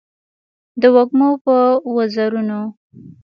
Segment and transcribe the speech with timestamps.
[0.81, 1.55] د وږمو په
[1.95, 2.59] وزرونو